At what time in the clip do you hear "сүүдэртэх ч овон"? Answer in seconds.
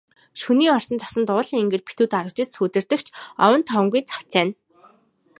2.53-3.61